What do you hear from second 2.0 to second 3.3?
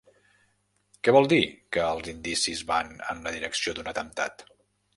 indicis van en